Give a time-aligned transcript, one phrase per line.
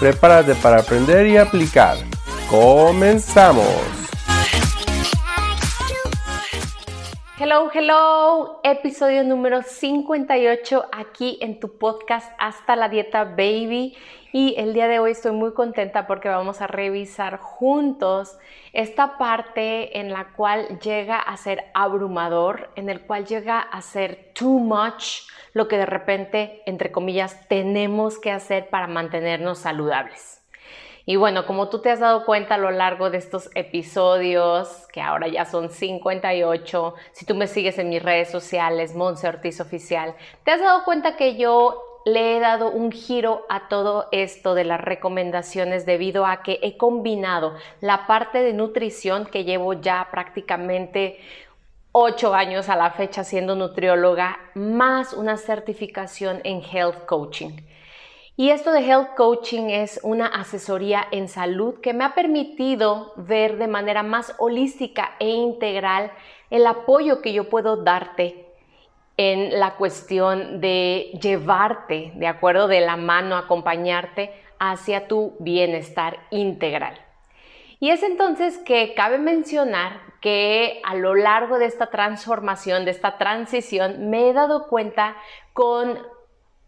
[0.00, 1.96] Prepárate para aprender y aplicar.
[2.50, 3.64] ¡Comenzamos!
[7.38, 13.96] Hello, hello, episodio número 58 aquí en tu podcast Hasta la Dieta Baby.
[14.36, 18.36] Y el día de hoy estoy muy contenta porque vamos a revisar juntos
[18.72, 24.32] esta parte en la cual llega a ser abrumador, en el cual llega a ser
[24.34, 25.20] too much,
[25.52, 30.42] lo que de repente, entre comillas, tenemos que hacer para mantenernos saludables.
[31.06, 35.00] Y bueno, como tú te has dado cuenta a lo largo de estos episodios, que
[35.00, 40.16] ahora ya son 58, si tú me sigues en mis redes sociales, Monse Ortiz Oficial,
[40.42, 44.64] te has dado cuenta que yo le he dado un giro a todo esto de
[44.64, 51.18] las recomendaciones debido a que he combinado la parte de nutrición que llevo ya prácticamente
[51.92, 57.52] ocho años a la fecha siendo nutrióloga, más una certificación en health coaching.
[58.36, 63.58] Y esto de health coaching es una asesoría en salud que me ha permitido ver
[63.58, 66.10] de manera más holística e integral
[66.50, 68.43] el apoyo que yo puedo darte
[69.16, 76.98] en la cuestión de llevarte, de acuerdo, de la mano, acompañarte hacia tu bienestar integral.
[77.80, 83.18] Y es entonces que cabe mencionar que a lo largo de esta transformación, de esta
[83.18, 85.16] transición, me he dado cuenta
[85.52, 85.98] con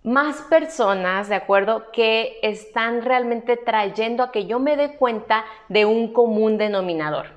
[0.03, 5.85] más personas, ¿de acuerdo?, que están realmente trayendo a que yo me dé cuenta de
[5.85, 7.36] un común denominador.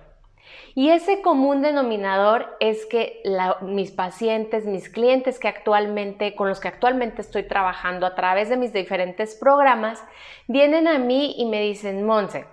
[0.80, 3.22] Y ese común denominador es que
[3.64, 8.56] mis pacientes, mis clientes que actualmente, con los que actualmente estoy trabajando a través de
[8.56, 10.02] mis diferentes programas,
[10.48, 12.46] vienen a mí y me dicen, Monse,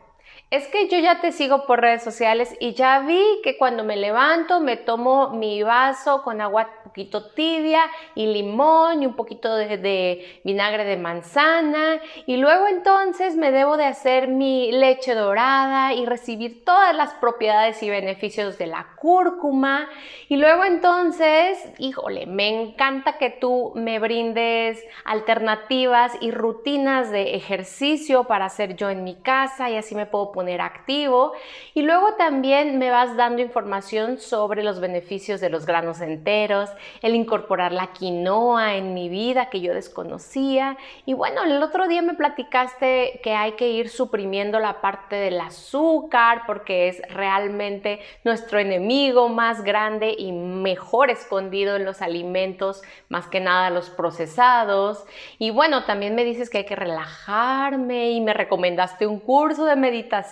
[0.49, 3.97] es que yo ya te sigo por redes sociales y ya vi que cuando me
[3.97, 7.83] levanto me tomo mi vaso con agua un poquito tibia
[8.15, 12.01] y limón y un poquito de, vinagre de manzana.
[12.27, 17.83] Y luego entonces me debo de hacer mi leche dorada y recibir todas las propiedades
[17.83, 19.89] y beneficios de la cúrcuma.
[20.29, 28.25] Y luego entonces, híjole, me encanta que tú me brindes alternativas y rutinas de ejercicio
[28.25, 31.33] para hacer yo en mi casa y así me puedo poner activo
[31.73, 36.69] y luego también me vas dando información sobre los beneficios de los granos enteros,
[37.01, 40.77] el incorporar la quinoa en mi vida que yo desconocía
[41.07, 45.41] y bueno, el otro día me platicaste que hay que ir suprimiendo la parte del
[45.41, 53.27] azúcar porque es realmente nuestro enemigo más grande y mejor escondido en los alimentos, más
[53.27, 55.07] que nada los procesados.
[55.39, 59.77] Y bueno, también me dices que hay que relajarme y me recomendaste un curso de
[59.77, 60.26] meditación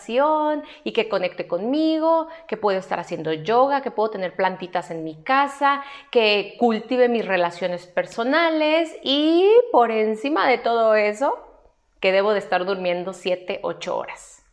[0.84, 5.22] y que conecte conmigo, que puedo estar haciendo yoga, que puedo tener plantitas en mi
[5.22, 11.38] casa, que cultive mis relaciones personales y por encima de todo eso,
[12.00, 14.44] que debo de estar durmiendo 7, 8 horas.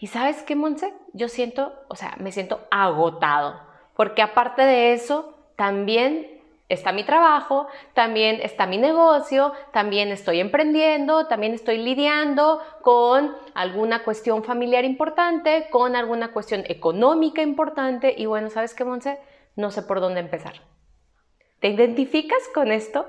[0.00, 0.94] Y sabes qué, Monse?
[1.12, 3.60] Yo siento, o sea, me siento agotado,
[3.96, 6.33] porque aparte de eso, también
[6.68, 14.02] está mi trabajo, también está mi negocio, también estoy emprendiendo, también estoy lidiando con alguna
[14.02, 19.18] cuestión familiar importante, con alguna cuestión económica importante y bueno, ¿sabes qué, Monse?
[19.56, 20.54] No sé por dónde empezar.
[21.60, 23.06] ¿Te identificas con esto?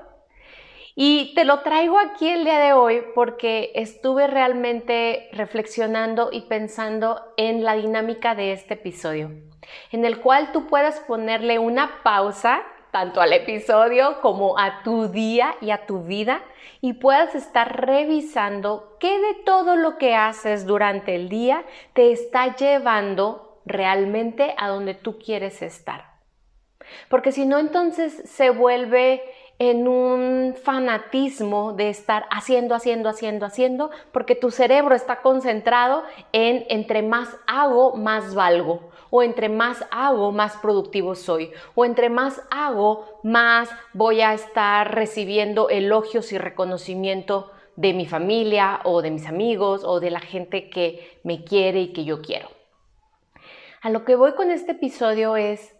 [0.94, 7.20] Y te lo traigo aquí el día de hoy porque estuve realmente reflexionando y pensando
[7.36, 9.30] en la dinámica de este episodio,
[9.92, 15.54] en el cual tú puedas ponerle una pausa tanto al episodio como a tu día
[15.60, 16.42] y a tu vida
[16.80, 22.56] y puedas estar revisando qué de todo lo que haces durante el día te está
[22.56, 26.16] llevando realmente a donde tú quieres estar.
[27.08, 29.22] Porque si no, entonces se vuelve
[29.58, 36.66] en un fanatismo de estar haciendo, haciendo, haciendo, haciendo, porque tu cerebro está concentrado en
[36.68, 42.42] entre más hago, más valgo, o entre más hago, más productivo soy, o entre más
[42.50, 49.26] hago, más voy a estar recibiendo elogios y reconocimiento de mi familia o de mis
[49.26, 52.50] amigos o de la gente que me quiere y que yo quiero.
[53.80, 55.74] A lo que voy con este episodio es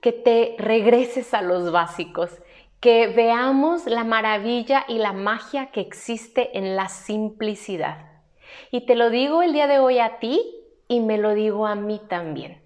[0.00, 2.42] que te regreses a los básicos
[2.80, 8.24] que veamos la maravilla y la magia que existe en la simplicidad.
[8.72, 10.42] Y te lo digo el día de hoy a ti
[10.88, 12.59] y me lo digo a mí también.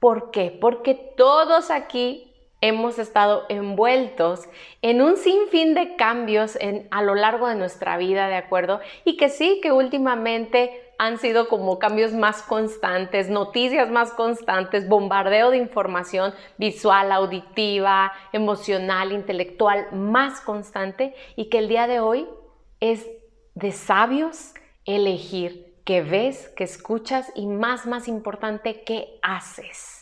[0.00, 0.56] ¿Por qué?
[0.60, 2.32] Porque todos aquí
[2.62, 4.48] hemos estado envueltos
[4.82, 6.58] en un sinfín de cambios
[6.90, 8.80] a lo largo de nuestra vida, ¿de acuerdo?
[9.04, 15.50] Y que sí, que últimamente han sido como cambios más constantes, noticias más constantes, bombardeo
[15.50, 22.26] de información visual, auditiva, emocional, intelectual más constante y que el día de hoy
[22.80, 23.06] es
[23.54, 24.52] de sabios
[24.84, 30.00] elegir qué ves, qué escuchas y más, más importante, qué haces.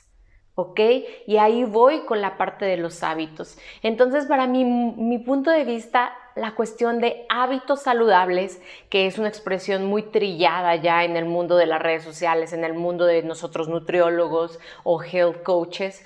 [0.59, 0.81] ¿ok?
[1.29, 3.57] Y ahí voy con la parte de los hábitos.
[3.85, 8.61] Entonces, para mí, mi punto de vista, la cuestión de hábitos saludables,
[8.91, 12.65] que es una expresión muy trillada ya en el mundo de las redes sociales, en
[12.65, 16.05] el mundo de nosotros nutriólogos o health coaches,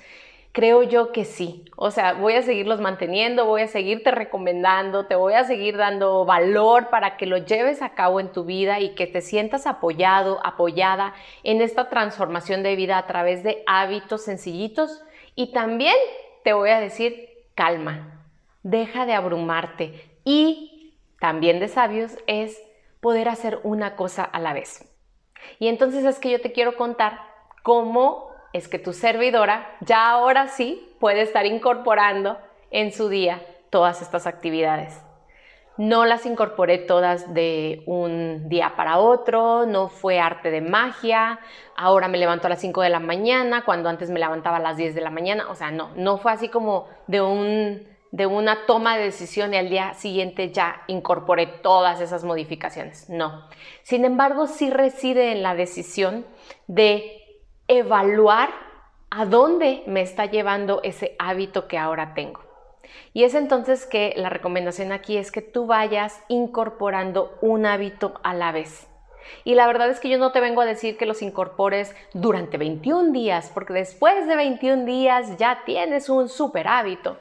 [0.52, 1.64] Creo yo que sí.
[1.76, 6.26] O sea, voy a seguirlos manteniendo, voy a seguirte recomendando, te voy a seguir dando
[6.26, 10.44] valor para que lo lleves a cabo en tu vida y que te sientas apoyado,
[10.44, 15.02] apoyada en esta transformación de vida a través de hábitos sencillitos.
[15.34, 15.96] Y también
[16.44, 18.22] te voy a decir, calma,
[18.62, 20.10] deja de abrumarte.
[20.22, 22.62] Y también de sabios es
[23.00, 24.87] poder hacer una cosa a la vez.
[25.58, 27.20] Y entonces es que yo te quiero contar
[27.62, 32.38] cómo es que tu servidora ya ahora sí puede estar incorporando
[32.70, 35.00] en su día todas estas actividades.
[35.78, 41.40] No las incorporé todas de un día para otro, no fue arte de magia,
[41.76, 44.76] ahora me levanto a las 5 de la mañana, cuando antes me levantaba a las
[44.76, 48.66] 10 de la mañana, o sea, no, no fue así como de, un, de una
[48.66, 53.48] toma de decisión y al día siguiente ya incorporé todas esas modificaciones, no.
[53.82, 56.26] Sin embargo, sí reside en la decisión
[56.66, 57.21] de
[57.72, 58.50] evaluar
[59.10, 62.40] a dónde me está llevando ese hábito que ahora tengo.
[63.14, 68.34] Y es entonces que la recomendación aquí es que tú vayas incorporando un hábito a
[68.34, 68.88] la vez.
[69.44, 72.58] Y la verdad es que yo no te vengo a decir que los incorpores durante
[72.58, 77.16] 21 días, porque después de 21 días ya tienes un super hábito.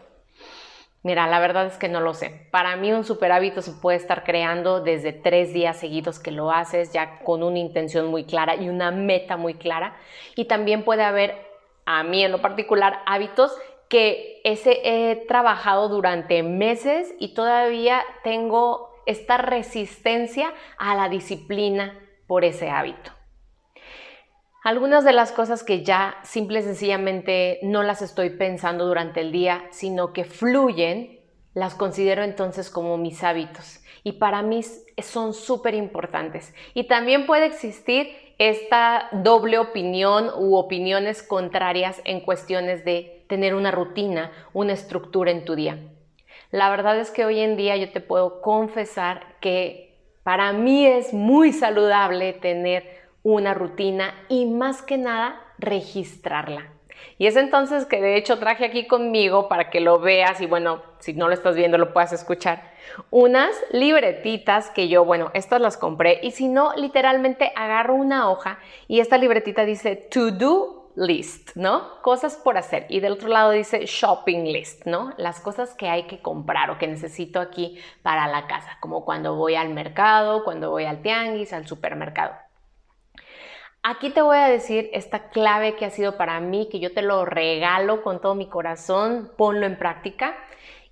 [1.03, 2.47] Mira, la verdad es que no lo sé.
[2.51, 6.51] Para mí un super hábito se puede estar creando desde tres días seguidos que lo
[6.51, 9.95] haces, ya con una intención muy clara y una meta muy clara.
[10.35, 11.35] Y también puede haber,
[11.85, 13.57] a mí en lo particular, hábitos
[13.89, 22.45] que ese he trabajado durante meses y todavía tengo esta resistencia a la disciplina por
[22.45, 23.11] ese hábito.
[24.63, 29.31] Algunas de las cosas que ya simple y sencillamente no las estoy pensando durante el
[29.31, 31.19] día, sino que fluyen,
[31.55, 33.79] las considero entonces como mis hábitos.
[34.03, 34.61] Y para mí
[34.99, 36.53] son súper importantes.
[36.75, 43.71] Y también puede existir esta doble opinión u opiniones contrarias en cuestiones de tener una
[43.71, 45.79] rutina, una estructura en tu día.
[46.51, 51.13] La verdad es que hoy en día yo te puedo confesar que para mí es
[51.13, 56.67] muy saludable tener una rutina y más que nada registrarla.
[57.17, 60.81] Y es entonces que de hecho traje aquí conmigo para que lo veas y bueno,
[60.99, 62.71] si no lo estás viendo lo puedas escuchar,
[63.09, 68.59] unas libretitas que yo, bueno, estas las compré y si no, literalmente agarro una hoja
[68.87, 72.01] y esta libretita dice to do list, ¿no?
[72.01, 72.85] Cosas por hacer.
[72.89, 75.13] Y del otro lado dice shopping list, ¿no?
[75.17, 79.35] Las cosas que hay que comprar o que necesito aquí para la casa, como cuando
[79.35, 82.33] voy al mercado, cuando voy al tianguis, al supermercado.
[83.83, 87.01] Aquí te voy a decir esta clave que ha sido para mí, que yo te
[87.01, 90.35] lo regalo con todo mi corazón, ponlo en práctica.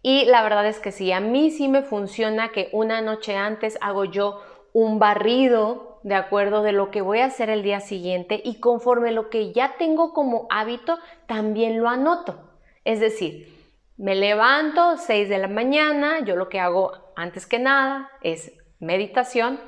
[0.01, 3.77] Y la verdad es que sí, a mí sí me funciona que una noche antes
[3.81, 4.41] hago yo
[4.73, 9.11] un barrido de acuerdo de lo que voy a hacer el día siguiente y conforme
[9.11, 12.49] lo que ya tengo como hábito, también lo anoto.
[12.85, 13.55] Es decir,
[13.97, 19.59] me levanto 6 de la mañana, yo lo que hago antes que nada es meditación,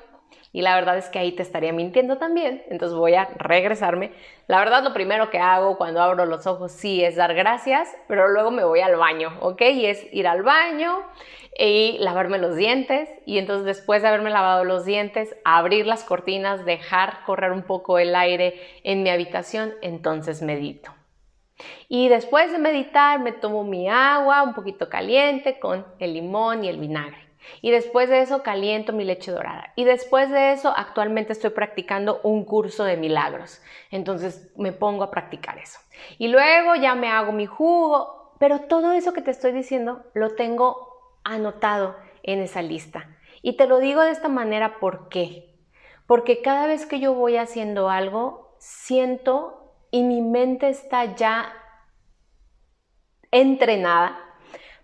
[0.54, 4.12] y la verdad es que ahí te estaría mintiendo también, entonces voy a regresarme.
[4.48, 8.28] La verdad lo primero que hago cuando abro los ojos sí es dar gracias, pero
[8.28, 9.62] luego me voy al baño, ¿ok?
[9.62, 11.00] Y es ir al baño
[11.58, 16.66] y lavarme los dientes y entonces después de haberme lavado los dientes, abrir las cortinas,
[16.66, 20.92] dejar correr un poco el aire en mi habitación, entonces medito.
[21.88, 26.70] Y después de meditar me tomo mi agua un poquito caliente con el limón y
[26.70, 27.31] el vinagre.
[27.62, 29.74] Y después de eso caliento mi leche dorada.
[29.76, 33.62] Y después de eso actualmente estoy practicando un curso de milagros.
[33.90, 35.80] Entonces me pongo a practicar eso.
[36.18, 38.36] Y luego ya me hago mi jugo.
[38.40, 43.08] Pero todo eso que te estoy diciendo lo tengo anotado en esa lista.
[43.42, 45.56] Y te lo digo de esta manera, ¿por qué?
[46.08, 51.54] Porque cada vez que yo voy haciendo algo, siento y mi mente está ya
[53.32, 54.20] entrenada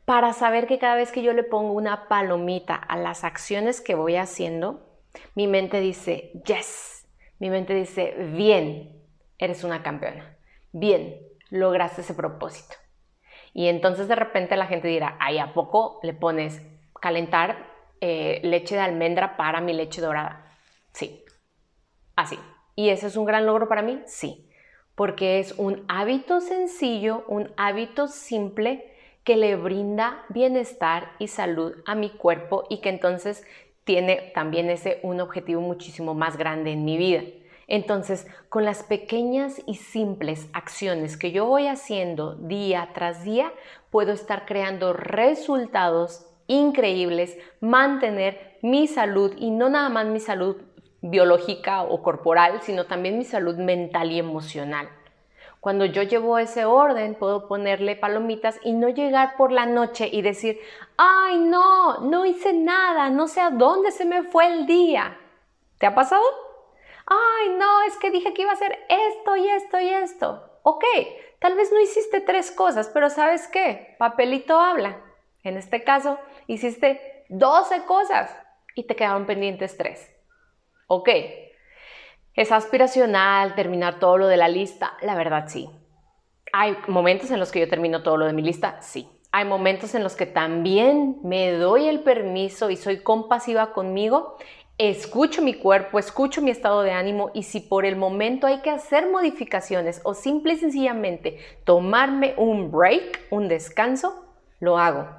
[0.07, 3.93] para saber que cada vez que yo le pongo una palomita a las acciones que
[3.93, 4.87] voy haciendo,
[5.35, 7.05] Mi mente dice, yes.
[7.39, 9.03] Mi mente dice, bien,
[9.37, 10.37] eres una campeona.
[10.71, 12.75] Bien, lograste ese propósito.
[13.51, 16.61] Y entonces de repente la gente dirá, ay, ¿a poco le pones
[17.01, 17.67] calentar
[17.99, 20.55] eh, leche de almendra para mi leche dorada?
[20.93, 21.25] Sí,
[22.15, 22.39] así.
[22.75, 24.01] ¿Y ese es un gran logro para mí?
[24.05, 24.49] Sí,
[24.95, 28.93] porque es un hábito sencillo, un hábito simple
[29.27, 33.45] que le brinda bienestar y salud a mi cuerpo y que entonces
[33.83, 37.23] tiene también ese un objetivo muchísimo más grande en mi vida.
[37.67, 43.51] Entonces, con las pequeñas y simples acciones que yo voy haciendo día tras día,
[43.91, 50.55] puedo estar creando resultados increíbles, mantener mi salud y no nada más mi salud
[51.01, 54.87] biológica o corporal, sino también mi salud mental y emocional.
[55.59, 60.21] Cuando yo llevo ese orden, puedo ponerle palomitas y no llegar por la noche y
[60.21, 60.59] decir,
[60.97, 65.17] ay no, no hice nada, no sé a dónde se me fue el día.
[65.77, 66.23] ¿Te ha pasado?
[67.07, 70.59] ay, no, es que dije que iba a hacer esto y esto y esto.
[70.63, 70.83] Ok,
[71.39, 73.95] tal vez no hiciste tres cosas, pero ¿sabes qué?
[73.97, 75.01] Papelito habla.
[75.43, 78.35] En este caso, hiciste 12 cosas
[78.75, 80.11] y te quedaron pendientes tres.
[80.87, 81.09] Ok,
[82.37, 85.69] es aspiracional terminar todo lo de la lista, la verdad sí.
[86.53, 89.09] Hay momentos en los que yo termino todo lo de mi lista, sí.
[89.33, 94.37] Hay momentos en los que también me doy el permiso y soy compasiva conmigo
[94.77, 98.69] escucho mi cuerpo, escucho mi estado de ánimo y si por el momento hay que
[98.69, 104.25] hacer modificaciones o simple y sencillamente tomarme un break, un descanso,
[104.59, 105.09] lo hago.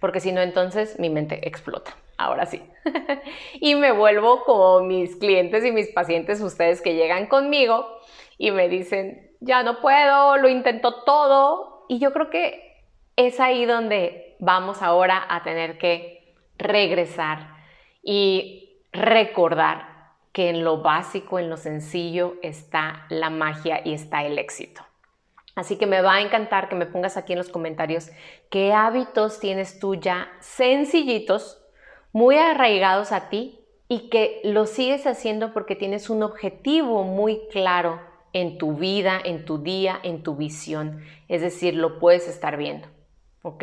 [0.00, 1.94] Porque si no, entonces mi mente explota.
[2.18, 2.62] Ahora sí.
[3.60, 7.86] y me vuelvo como mis clientes y mis pacientes, ustedes que llegan conmigo
[8.38, 11.84] y me dicen, ya no puedo, lo intento todo.
[11.88, 12.84] Y yo creo que
[13.16, 17.54] es ahí donde vamos ahora a tener que regresar
[18.02, 19.96] y recordar
[20.32, 24.82] que en lo básico, en lo sencillo está la magia y está el éxito.
[25.54, 28.10] Así que me va a encantar que me pongas aquí en los comentarios
[28.50, 31.65] qué hábitos tienes tú ya sencillitos,
[32.12, 38.00] muy arraigados a ti y que lo sigues haciendo porque tienes un objetivo muy claro
[38.32, 41.02] en tu vida, en tu día, en tu visión.
[41.28, 42.88] Es decir, lo puedes estar viendo.
[43.46, 43.62] ¿ok?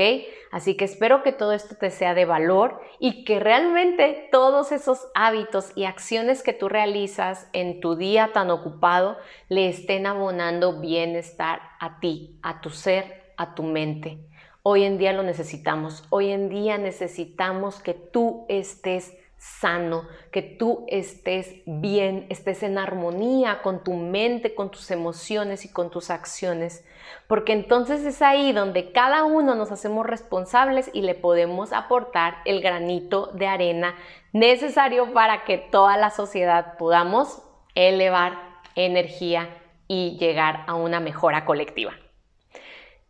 [0.50, 5.10] Así que espero que todo esto te sea de valor y que realmente todos esos
[5.14, 9.18] hábitos y acciones que tú realizas en tu día tan ocupado
[9.50, 14.20] le estén abonando bienestar a ti, a tu ser, a tu mente.
[14.66, 20.86] Hoy en día lo necesitamos, hoy en día necesitamos que tú estés sano, que tú
[20.88, 26.86] estés bien, estés en armonía con tu mente, con tus emociones y con tus acciones,
[27.28, 32.62] porque entonces es ahí donde cada uno nos hacemos responsables y le podemos aportar el
[32.62, 33.96] granito de arena
[34.32, 37.44] necesario para que toda la sociedad podamos
[37.76, 38.40] elevar
[38.76, 39.50] energía
[39.90, 41.92] y llegar a una mejora colectiva.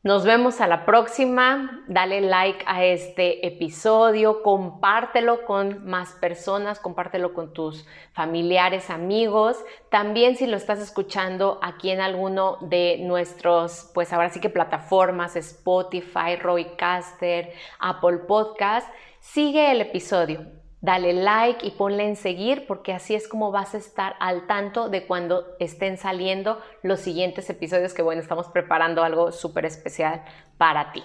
[0.04, 1.82] Nos vemos a la próxima.
[1.88, 9.64] Dale like a este episodio, compártelo con más personas, compártelo con tus familiares, amigos.
[9.90, 15.38] También si lo estás escuchando aquí en alguno de nuestros, pues ahora sí que plataformas,
[15.38, 18.90] Spotify, Roycaster, Apple Podcast,
[19.22, 23.78] sigue el episodio dale like y ponle en seguir porque así es como vas a
[23.78, 29.32] estar al tanto de cuando estén saliendo los siguientes episodios que bueno, estamos preparando algo
[29.32, 30.26] súper especial
[30.58, 31.02] para ti.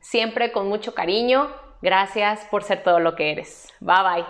[0.00, 1.50] Siempre con mucho cariño,
[1.82, 3.68] gracias por ser todo lo que eres.
[3.80, 4.24] Bye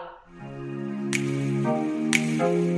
[2.38, 2.69] bye.